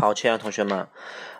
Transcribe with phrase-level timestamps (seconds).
[0.00, 0.86] 好，亲爱的同学们，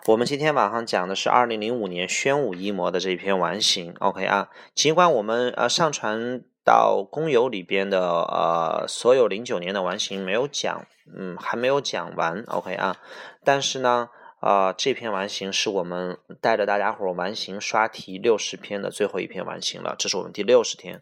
[0.05, 3.95] 我们今天晚上讲的是二零零五年宣武一模的这篇完形。
[3.99, 10.85] OK 啊，尽管我们呃上传到公有里边的呃所有零九年的完形没有讲，
[11.15, 12.43] 嗯，还没有讲完。
[12.47, 12.97] OK 啊，
[13.45, 14.09] 但是呢，
[14.41, 21.01] 啊这篇完形是我们带着大家伙完形刷题六十篇的最后一篇完形了，这是我们第六十天。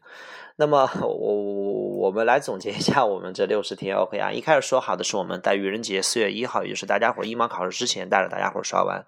[0.57, 1.87] 那么 我。
[1.97, 4.31] 我们来总结一下我们这六十天，OK 啊？
[4.31, 9.03] 一开始说好的是我们在愚人节四月一号，也就是大家伙一模考试之前带着大家伙刷完，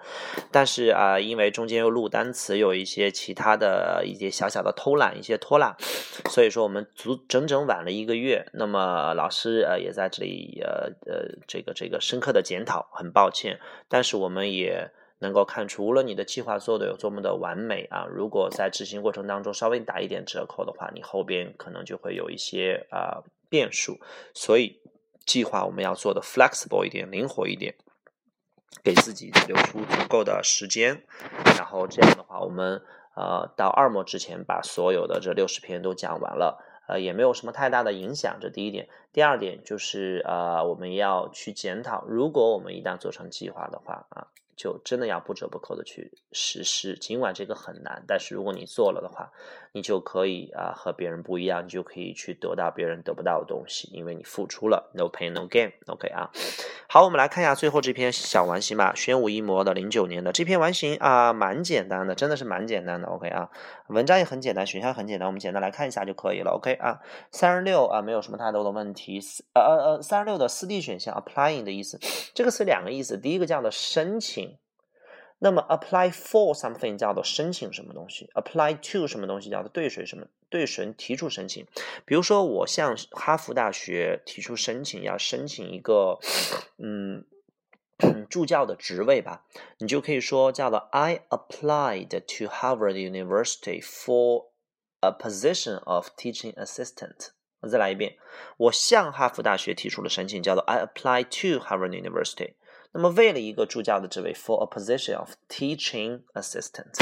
[0.51, 5.77] 但是啊，因为中间又录单词，有一些其他的一些小小的偷懒，一些拖拉，
[6.29, 8.47] 所以说我们足整整晚了一个月。
[8.53, 14.91] 那么老师呃也在这里呃呃这个这个深刻的检讨，很抱歉，但是我们也。
[15.21, 23.99] 能够看出，无论你的计划做的有多么的完美啊，如果在执行过程当中稍微打一点折扣的话，你后边可能就会有一些啊变数。
[24.33, 24.79] 所以
[25.25, 27.75] 计划我们要做的 flexible 一点，灵活一点，
[28.81, 31.03] 给自己留出足够的时间。
[31.57, 32.81] 然后这样的话，我们
[33.15, 38.37] 呃到二模之前把所有的这六十篇都讲完了，呃也没有什么太大的影响。
[38.39, 44.27] 这第一点，第二点就是呃我们要去检讨，如果我们一旦做成计划的话啊。
[44.59, 49.31] 就真的要不折不扣的去实施，尽管这个很难，但是如果你做了的话，
[49.71, 56.29] 你就可以啊和别人不一样，你就可以去得到别人得不到的东西，因为你付出了，no pain no gain，OK 啊。
[56.87, 63.49] 好，我们来看一下最后这篇小完形吧，宣武一模的零九年的这篇完形啊，蛮简单的，真的是蛮简单的，OK 啊。
[63.89, 66.99] 文章也很简单，选项很简单，我们简单来看一下就可以了，OK 啊。
[67.31, 69.19] 三十六啊，没有什么太多的问题，
[69.53, 71.99] 呃呃呃，三十六的四 D 选项 applying 的意思，
[72.33, 74.57] 这个词两个意思，第一个叫做申请。
[75.41, 81.65] 那么 apply for something 叫做申请什么东西，apply to 什么东西叫做对谁什么对谁提出申请。
[82.05, 86.19] 比如说我向哈佛大学提出申请，要申请一个
[86.77, 87.23] 嗯
[88.29, 89.45] 助教的职位吧，
[89.77, 94.47] 你就可以说叫做 I applied to Harvard University for
[94.99, 97.29] a position of teaching assistant。
[97.61, 98.17] 我再来一遍，
[98.57, 102.53] 我向哈佛大学提出了申请，叫做 I applied to Harvard University。
[102.91, 106.93] 那么为了一个助教的职位，for a position of teaching assistant，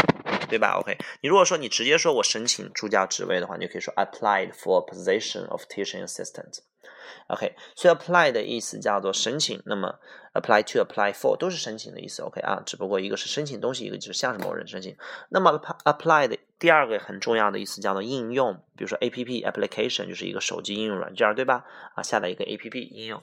[0.49, 6.59] 对吧？OK，你如果说你直接说我申请助教职位的话，你就可以说 applied for a position of teaching assistant。
[7.27, 9.99] OK，所以 apply 的意思叫做申请，那么
[10.33, 12.21] apply to、apply for 都是申请的意思。
[12.21, 14.95] OK 啊，只不过一个是申请东西，一个就是向某人申请。
[15.29, 15.51] 那么
[15.83, 21.65] apply 的第二个很重要的意思叫做应用，比如说 APP application 就是一个手机应用软件，对吧？
[21.95, 23.21] 啊，下载一个 APP 应用。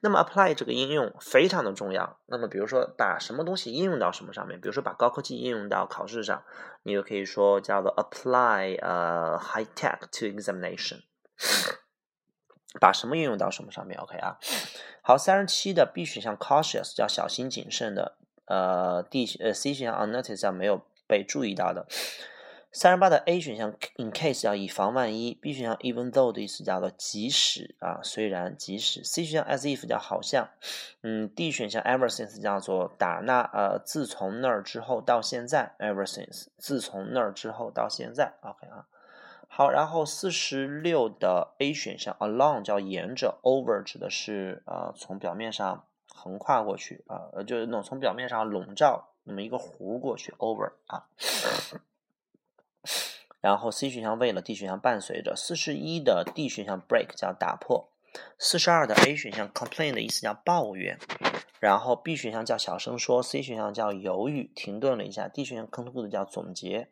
[0.00, 2.18] 那么 apply 这个应用非常的重要。
[2.26, 6.44] 那么比如说把什么东西应用到什么上面，比如说把高科技应用到考试上，
[6.84, 11.02] 你就可以说叫做 apply 呃 high tech to examination。
[12.78, 14.36] 把什么应用到什么上面？OK 啊，
[15.00, 21.86] 好，三十七的 B 选项 cautious 叫小心谨慎的，呃，D 呃 C 选项 unnoticed 叫没有被注意到的，
[22.72, 30.50] 三十八的 A 选项 in case 叫以防万一，B 选项 even though 的意思叫做即使啊，虽然即使，C 选项 as if 叫好像，
[31.02, 38.86] 嗯，D 选项 ever since 叫做打那呃自从那儿之后到现在，ever since 自从那儿之后到现在，OK 啊。
[39.48, 45.84] 好，然后四十六的 A 选项，along 叫沿着，over 指的是呃从表面上
[46.14, 51.06] 横跨过去啊，呃就是那种从表面上笼罩那么一个弧过去，over 啊。
[53.46, 57.92] 然后 C 选项为了，D 选项伴随着，四十一的 D 选项 break 叫打破，
[58.40, 60.98] 四十二的 A 选项 complain 的意思叫抱怨，
[61.60, 66.88] 然后 B 选项叫小声说，C 选项叫犹豫停顿了一下，D 选项 conclude 叫总结。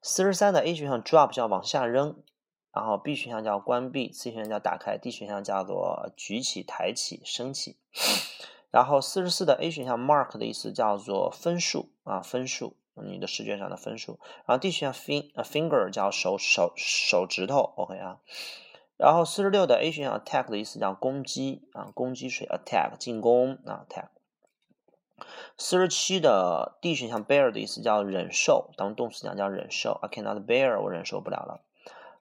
[0.00, 2.16] 四十三的 A 选项 drop 叫往下扔，
[2.72, 7.76] 然后 B 选项叫关闭，C 选项叫打开，D 选项叫做举起、抬起、升起。
[8.72, 14.18] 然后四十四的 A 选项 mark 的意思叫做分数啊，分数，你的试卷上的分数。
[14.46, 18.18] 然后 D 选项 fin finger 叫手手手指头，OK 啊。
[18.96, 24.08] 然后四十六的 A 选项 attack 的意思叫攻击啊，攻击谁 attack 进攻啊 attack。
[25.56, 29.98] 四十七的 D 选项 bear 的意思叫忍受，当动词讲叫忍受。
[30.02, 31.60] I cannot bear，我忍受不了了。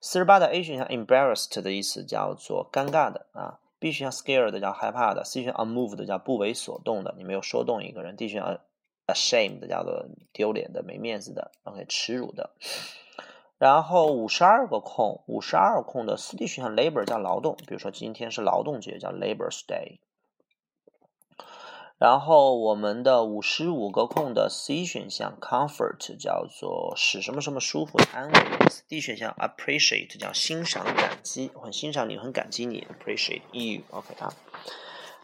[0.02, 3.60] 四十八的 A 选项 embarrassed 的意思叫做尴尬的啊。
[3.80, 5.24] B 选项 scared 叫害怕的。
[5.24, 8.16] C 选项 unmoved 叫不为所动的，你没有说动一个人。
[8.16, 8.60] D 选项
[9.14, 12.52] ashamed 叫做丢脸的、没面子的，OK，耻辱的。
[13.58, 20.00] 然后五十二个空，五十二空的四 D 选项 labor 叫劳动，比如说今天是劳动节，叫 Labor's Day。
[22.00, 28.34] 然后我们的五十五个空的 C 选项 comfort 叫做使什么什么舒服安慰
[28.90, 34.34] ，D 选项 appreciate 叫欣赏感激，我很欣赏你，很感激你，appreciate you，OK 啊。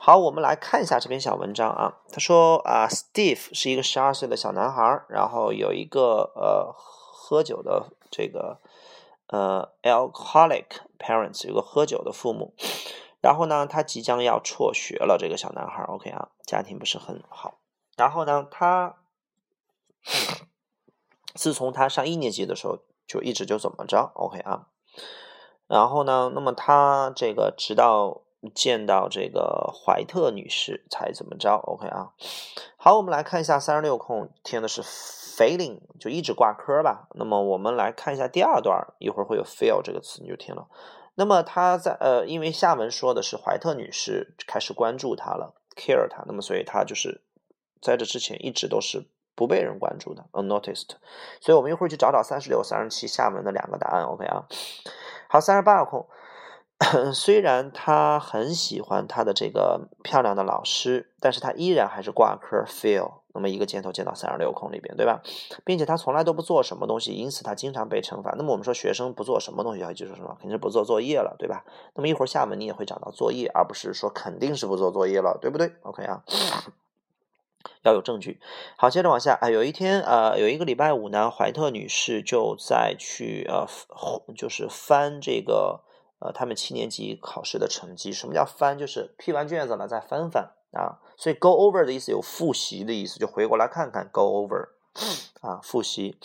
[0.10, 0.18] 好。
[0.18, 2.00] 我们来看一下这篇小文章啊。
[2.12, 8.60] 他说啊，Steve 是一个十二岁的小男孩，然后有一个呃喝酒的这个
[9.28, 10.66] 呃 alcoholic
[10.98, 12.56] parents，有个喝酒的父母。
[13.22, 15.16] 然后呢，他即将要辍学了。
[15.20, 17.60] 这个小男孩，OK 啊，家庭不是很好。
[17.96, 18.96] 然后呢，他
[21.36, 24.70] 自从他上一年级的时候，就一直就怎么着，OK 啊。
[25.68, 28.22] 然后呢，那么他这个直到
[28.56, 32.14] 见到这个怀特女士才怎么着，OK 啊。
[32.78, 37.08] 好，我们来看一下三十六空填的是 failing，就一直挂科吧。
[37.16, 40.68] 那么我们来看一下第二段，一会儿会有 fail 这个词，你就听了。
[41.16, 47.22] 那么他在呃，因为下文说的是怀特女士开始关注他了，care 他，那么所以他就是
[47.82, 49.06] 在这之前一直都是
[49.36, 50.92] 不被人关注的，unnoticed。
[51.42, 54.48] 所以我们一会儿去找找三十六、三十七下文的两个答案，OK 啊？
[55.28, 56.08] 好，三十八空。
[57.14, 63.20] 虽然他很喜欢他的这个漂亮的老师，但是他依然还是挂科 fail。
[63.32, 65.22] 那么一个箭头箭到三十六空里边，对吧？
[65.64, 68.34] 并且他从来都不做什么东西，因此他经常被惩罚。
[68.36, 70.36] 那么我们说学生不做什么东西要记住什么？
[70.40, 71.64] 肯定是不做作业了，对吧？
[71.94, 76.24] 那么一会儿下文你也会讲到作业，而不是说肯定是不做作业了，对不对？OK 啊，
[77.84, 78.40] 要有证据。
[78.78, 83.68] 好，接着往下啊，有一天呃，有一个礼拜五呢，怀特女士就在去呃，
[84.36, 85.82] 就是翻这个。
[86.20, 88.78] 呃，他们七年级考试的成绩，什么叫翻？
[88.78, 91.00] 就是批完卷子了再翻翻啊。
[91.18, 94.70] 所以 go over 的意思有复习的意思，就回过来看看 go over
[95.42, 96.18] 啊，复习。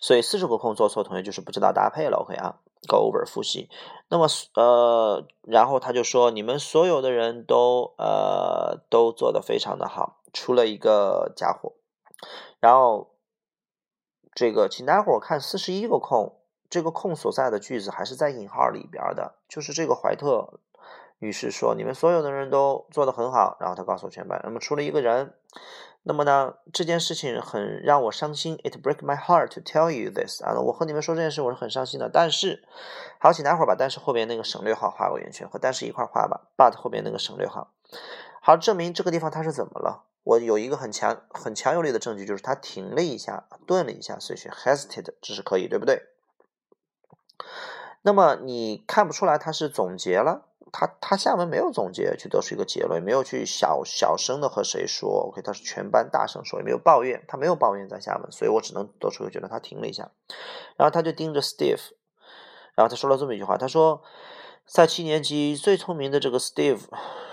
[0.00, 2.18] 所以四十个空做错，同学就是不知道搭配了。
[2.18, 3.68] OK 啊，go over 复习。
[4.08, 11.72] 那么呃，然后他就说，你们所有的人都呃都做的非常的好，除了一个家伙。
[12.60, 13.14] 然后
[14.34, 16.37] 这个，请待会儿看四十一个空。
[16.70, 20.60] 这个空所在的句子还是在引号里边的，就是这个怀特
[21.18, 25.34] 女士说：“你们所有的人都做得很好。”然后她告诉全班：“那么除了一个人，
[26.02, 28.56] 那么呢这件事情很让我伤心。
[28.62, 32.08] It break my heart to tell you this 啊，我和你们说这件事我是很伤心的。
[32.08, 32.62] 但是，
[33.18, 36.48] 好，请待会儿把但是后边那个省略号画个圆圈，和但是一块画吧。
[36.56, 37.72] But 后边那个省略号，
[38.40, 40.04] 好，证明这个地方它是怎么了？
[40.24, 46.02] 我有一个很强很强有力的证据，就是他停了一下，顿了一下，所以选 hesitate 这是可以，对不对？
[48.02, 60.10] 那么你看不出来他是总结了，他他下文没有总结，去得出一个结论，没有去小小声的和谁说，OK，他是全班大声说，也没有抱怨，他没有抱怨在下文，所以我只能得出一个结论，他停了一下，
[60.76, 61.90] 然后他就盯着 Steve，
[62.74, 64.02] 然后他说了这么一句话，他说，
[64.64, 66.82] 在七年级最聪明的这个 Steve，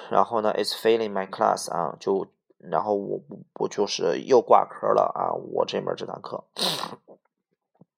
[0.09, 2.27] 然后呢，it's failing my class 啊，就
[2.57, 3.19] 然后我
[3.59, 6.43] 我就是又挂科了啊，我这门这堂课。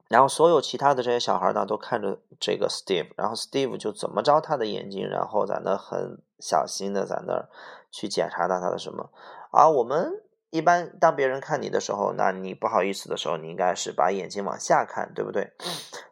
[0.08, 7.50] 然后所有其他的这些小孩呢，都看着这个 Steve，然后 Steve 就怎么着他的眼睛，然后在那很小心的在那儿
[7.92, 9.10] 去检查到他的什么，
[9.52, 10.24] 啊我们。
[10.50, 15.52] 一般当别人看你的时候，那你不好意思的时候，你应该是把眼睛往下看，对不对？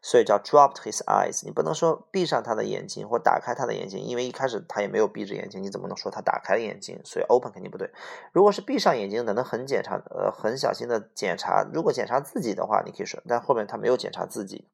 [0.02, 1.46] 所以叫 dropped his eyes。
[1.46, 7.00] 你不能说闭上他的眼睛或打开他的眼睛，因为一开始他也没有闭着眼睛，你怎么能说他打开了眼睛？
[7.06, 7.90] 所以 open 肯定不对。
[8.34, 11.66] 如果是闭上眼睛的，能很检查，呃，很小心的检查。
[11.74, 14.68] 如果检查自己的话，你可以说，但后面他没有检查自己，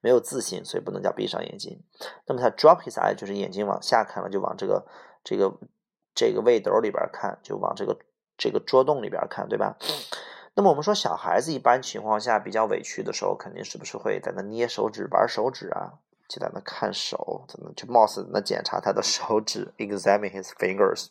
[0.00, 1.82] 没有自信，所以不能叫闭上眼睛。
[2.26, 4.86] 那么他 drop his eye 就是眼睛往下看了，就往这个
[5.22, 5.52] 这个
[6.14, 7.98] 这个位斗里边看，就往这个。
[8.36, 9.76] 这个桌洞里边看，对吧？
[10.54, 15.94] 那么我们说小孩子一般情况下比较委屈的时候，肯定是不是会在那捏手指、玩手指啊？
[16.28, 21.08] 就在那看手，怎么就貌似那检查他的手指，examine his fingers。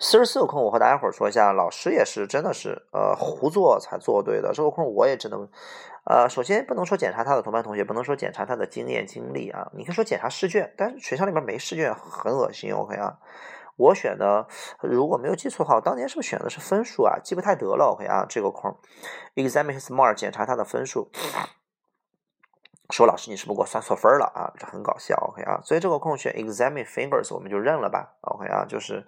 [0.00, 4.52] 四十四个空，我和大家伙说一下，老师也是真的是呃胡做才做对的。
[4.54, 5.46] 这个空我也只能
[6.04, 9.70] 呃，首先不能说检查他的同班同学，不能说检查他的经验经历啊。
[9.74, 13.18] 你可以说检查试卷，但是学校里面没试卷，很恶心，OK 啊？
[13.76, 14.46] 我选的，
[14.80, 17.18] 如果没有记错的话，我当年是不是选的是分数啊？
[17.22, 18.76] 记不太得了，OK 啊，这个空
[19.34, 21.10] ，examine his mark，检查他的分数。
[22.90, 24.52] 说老师，你是不是给我算错分了啊？
[24.58, 29.04] 这很搞笑，OK 啊，所以这个空选 examine fingers，我们就认了吧，OK 啊，就是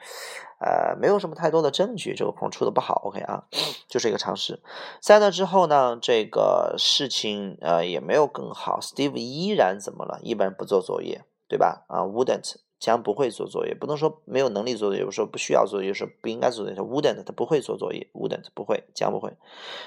[0.58, 3.44] 呃，没有什么太多的证据，这个空出的不好，OK 啊，
[3.86, 4.62] 就是一个常识。
[5.00, 10.18] 在那之后呢，这个事情呃也没有更好，Steve 依然怎么了？
[10.22, 11.84] 一般不做作业，对吧？
[11.88, 12.65] 啊，wouldn't。
[12.78, 16.76] 将不会做作业，不能说没有能力做作业，有时候不需要做作业，说不应该做作业。
[16.76, 19.32] 他 wouldn't，他不会做作业，wouldn't 不会，将不会。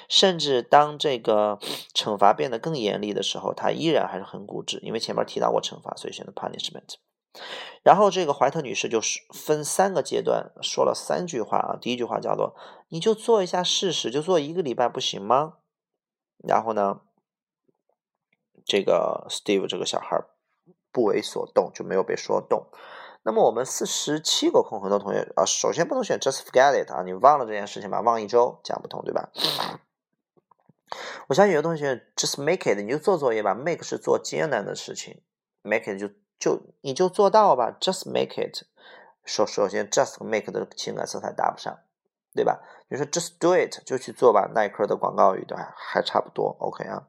[0.08, 1.60] 甚至当这个
[1.94, 6.96] 惩罚变得更严厉的时候，他依然还是很固执，因为前面提到过惩罚，所以选择 punishment。
[7.84, 12.56] 然后这个怀特女士就是分三个阶段说了三句话啊，第一句话叫做
[12.90, 15.58] 你就做一下试试，就做一个礼拜不行吗？
[16.40, 17.02] 然后呢，
[18.66, 20.26] 这个 Steve 这个小孩。
[20.92, 22.68] 不为所动，就没有被说动。
[23.24, 29.30] 那么我们四十七个空，很多同学啊，首先不能选 just forget it 啊，你忘了这件事情吧，忘一周讲不通，对吧？
[31.28, 35.22] 我相信有的同学 just make it，你就做作业吧，make 是做艰难的事情
[35.62, 38.64] ，make it 就就你就做到吧，just make it。
[39.26, 41.78] 首首先 just make 的情感色彩搭不上，
[42.36, 42.60] 对吧？
[42.90, 45.74] 你说 just do it 就去做吧，耐克的广告语对吧？
[45.76, 47.04] 还差不多，OK 啊。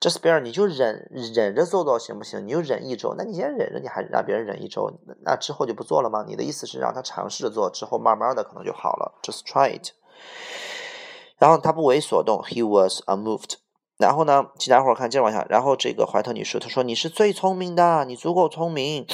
[0.00, 2.46] just bear 你就忍忍着做到行不行？
[2.46, 4.90] 你就忍一周，那你先忍着，你还让别人忍一周，
[5.22, 6.24] 那之后就不做了吗？
[6.26, 9.90] 你的意思是让他尝试着做，之后慢慢的可能就好了，just try it。
[11.38, 13.54] 然后他不为所动，He was unmoved。
[13.96, 15.46] 然后呢，其他伙看，接着往下。
[15.48, 19.06] 然后这个怀特女士她说：“你是最聪明的，你足够聪明。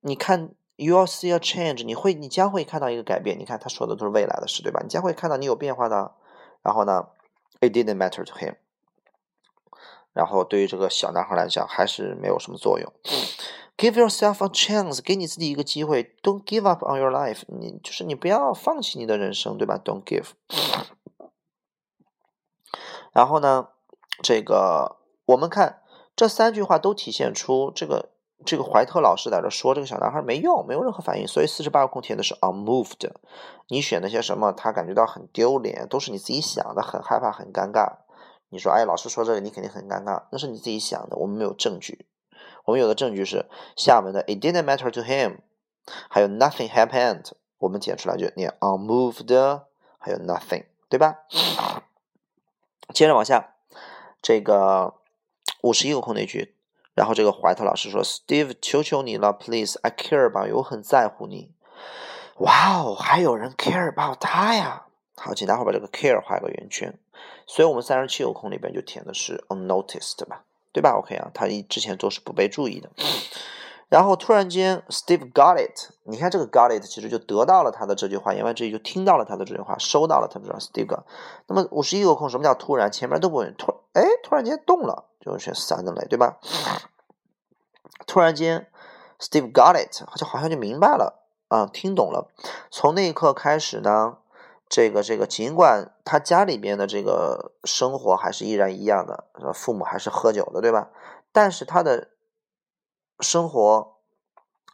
[0.00, 3.38] 你看，you'll see a change，你会，你将会看到一个改变。
[3.38, 4.80] 你看，他说的都是未来的事，对吧？
[4.82, 6.12] 你将会看到你有变化的。
[6.62, 7.08] 然后呢
[7.60, 8.56] ，it didn't matter to him。
[10.12, 12.92] 然后对于这个小男孩来讲，还是没有什么作用。
[13.78, 16.14] Give yourself a chance，给你自己一个机会。
[16.22, 20.26] Don't give up on your life，你就是你不要放弃你的人生，对吧？Don't give。”
[23.12, 23.70] 然后呢，
[24.22, 25.82] 这个我们看
[26.14, 28.10] 这三句话都体现出这个
[28.44, 33.10] 这个怀特老师在这说这个小男孩没用，没有任何反应，所以四十八个空填的是 unmoved。
[33.68, 34.52] 你选那些什么？
[34.52, 37.98] 他感觉到很丢脸，都是你自己想的，很害怕，很尴尬。
[38.48, 42.06] 你说，哎，老师说这个，你肯定很尴尬，那是你自己想的，我们没有证据。
[42.64, 43.46] 我们有的证据是
[43.76, 45.38] 下面的 it didn't matter to him，
[46.08, 49.60] 还有 nothing happened，我们剪出来就念 unmoved，
[49.98, 51.20] 还有 nothing，对吧？
[52.92, 53.54] 接着往下，
[54.20, 54.94] 这个
[55.62, 56.54] 五十一个空那句，
[56.94, 61.52] 然后这个怀特老师说：“Steve，求求你了，Please，I care about you，我很在乎你。”
[62.38, 64.86] 哇哦，还有人 care about 他呀！
[65.16, 66.98] 好，请待会把这个 care 画一个圆圈。
[67.46, 72.90] 所以我们三十七个空里边就填的是 unnoticed 吧，对吧？OK 啊，他一之前都是不被注意的。
[73.88, 75.92] 然后突然间，Steve got it。
[76.04, 80.98] 你看这个 got it，其实就得到了他的这句话，言外之意就听到了他的这句话，收到了他的 Steve。
[81.46, 82.90] 那么五十一个空，什么叫突然？
[82.90, 86.36] 前面都不问，突哎，突然间动了，就选 suddenly，对吧？
[88.06, 88.68] 突然间
[89.18, 92.28] ，Steve got it，就好像就明白了啊，听懂了。
[92.70, 94.18] 从那一刻开始呢，
[94.68, 99.24] 这个这个，尽管他家里边的这个生活还是依然一样的，
[99.54, 100.90] 父母还是喝酒的，对吧？
[101.32, 102.08] 但是他的。
[103.20, 103.98] 生活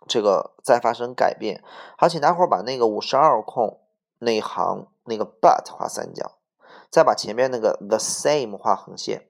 [0.07, 1.63] 这个在发生改变，
[1.99, 3.83] 好，请大伙儿把那个五十二空
[4.21, 6.39] 那一行那个 but 画三角，
[6.91, 9.28] 再把前面那个 the same 画横线。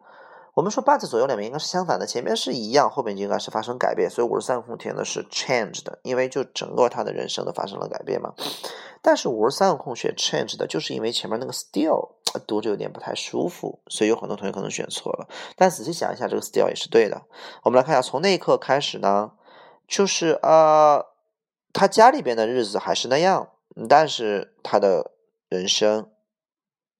[0.59, 8.35] 我们说 but 左右两边应该是相反的，前面是一样，后面就应该是发生改变，所以五十三空填的是 changed，因为就整个他的人生都发生了改变嘛。
[9.01, 15.29] 但是五十三个空选 changed，就是因为前面那个 still 读着有点不太舒服，所以有很多同学可能选错了。
[15.55, 17.23] 但仔细想一下，这个 still 也是对的。
[17.63, 19.31] 我们来看一下，从那一刻开始呢，
[19.87, 21.07] 就是呃，
[21.73, 23.51] 他家里边的日子还是那样，
[23.89, 25.13] 但是他的
[25.49, 26.11] 人生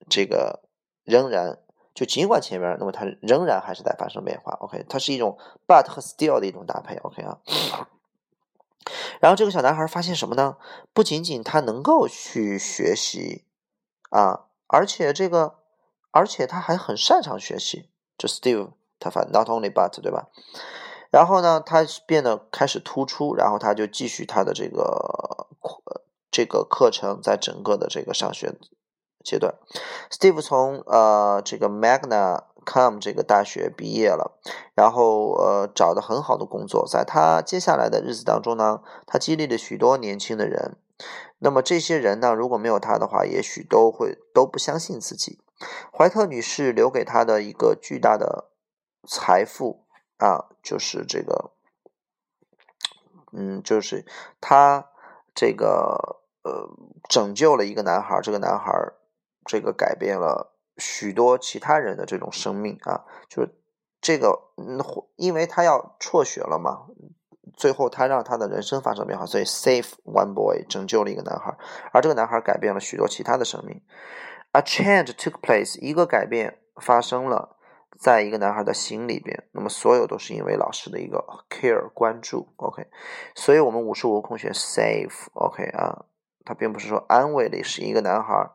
[0.09, 0.61] 这个
[1.03, 1.59] 仍然。
[1.99, 4.53] 就尽管前面，那么它仍然还是在发生变化。
[4.61, 5.37] OK，它是一种
[5.67, 6.95] but 和 still 的一种搭配。
[6.99, 7.39] OK 啊，
[9.19, 10.59] 然后这个小男孩发现什么呢？
[10.93, 13.43] 不仅仅他能够去学习
[14.11, 15.57] 啊，而且这个，
[16.13, 17.89] 而且他还很擅长学习。
[18.17, 20.29] 就 Steve 他发 not only but 对吧？
[21.11, 25.49] 然后呢，他变得开始突出，然后他就继续他的这个
[26.31, 28.55] 这个课程，在整个的这个上学。
[29.25, 29.55] 阶段
[30.11, 34.39] ，Steve 从呃这个 Magna Com 这个大学毕业了，
[34.75, 40.77] 然后呃找的很好的工作，在他接下来的日子当中呢，他激励了许多年轻的人。
[41.39, 45.41] 那么这些人呢，如果没有他的话，也许都会都不相信自己。
[45.93, 48.51] 怀特女士留给他的一个巨大的
[49.07, 49.87] 财富
[50.19, 51.53] 啊，就是这个，
[53.33, 54.05] 嗯，就是
[54.41, 54.91] 他
[55.35, 56.69] 这个呃
[57.09, 58.71] 拯救了一个男孩，这个男孩。
[59.49, 63.55] 这个改变了许多其他人的这种生命啊，就是
[64.01, 64.79] 这个，嗯，
[65.17, 66.87] 因为他要辍学了嘛，
[67.57, 71.57] 最后他让他的人生发生变化，所以 save one boy 拯救了一个男孩，
[71.93, 73.83] 而这个男孩改变了许多其他的生命。
[74.53, 77.57] A change took place，一个改变发生了，
[77.99, 82.87] 在一个男孩的心里边，那么所有都是因为老师的一个 care 关注，OK，
[83.35, 86.05] 所以我们五十五空选 save，OK 啊，
[86.45, 88.51] 他并不是说安慰的是一个男孩。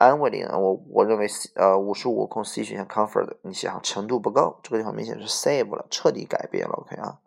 [0.00, 1.26] 安慰的，我我认为
[1.56, 7.18] 呃五十五空 C 选项 comfort，你想程度不够，这个地方明显是 save 了，彻底改变了，OK 啊。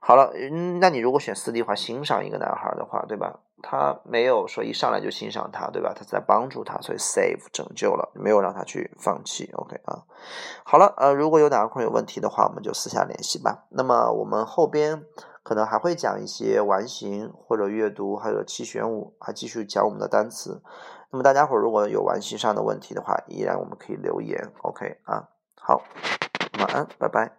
[0.00, 3.40] 好了，嗯，那你如果选四 D 的话，欣赏一个男孩的话，对吧？
[3.62, 5.92] 他没有说一上来就欣赏他，对吧？
[5.94, 10.02] 他在帮助他，所以 save 拯救了，没有让他去放弃，OK 啊。
[10.64, 13.66] 好了，呃，如果有哪个空有问题的话，我们就私下联系吧。
[13.68, 15.04] 那么我们后边
[15.42, 20.62] 可能还会讲一些完形或者阅读，还有七选五，还继续讲我们的单词。
[21.12, 24.50] 那么大家伙如果有玩心上的问题的话，依然我们可以留言。
[24.62, 25.28] OK 啊，
[25.60, 25.82] 好，
[26.58, 27.30] 晚安，拜拜。